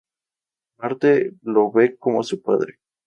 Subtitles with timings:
[0.79, 2.79] Marte lo ve como su padre.